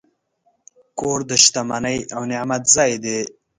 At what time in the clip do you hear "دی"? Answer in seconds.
3.03-3.19